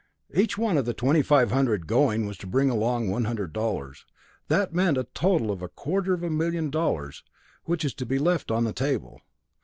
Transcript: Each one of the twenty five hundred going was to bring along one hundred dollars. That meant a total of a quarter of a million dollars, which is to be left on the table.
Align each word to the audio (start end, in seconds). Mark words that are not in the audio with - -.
Each 0.33 0.57
one 0.57 0.79
of 0.79 0.85
the 0.85 0.95
twenty 0.95 1.21
five 1.21 1.51
hundred 1.51 1.85
going 1.85 2.25
was 2.25 2.35
to 2.39 2.47
bring 2.47 2.71
along 2.71 3.07
one 3.11 3.25
hundred 3.25 3.53
dollars. 3.53 4.03
That 4.47 4.73
meant 4.73 4.97
a 4.97 5.03
total 5.03 5.51
of 5.51 5.61
a 5.61 5.69
quarter 5.69 6.15
of 6.15 6.23
a 6.23 6.29
million 6.31 6.71
dollars, 6.71 7.21
which 7.65 7.85
is 7.85 7.93
to 7.93 8.05
be 8.07 8.17
left 8.17 8.49
on 8.49 8.63
the 8.63 8.73
table. 8.73 9.21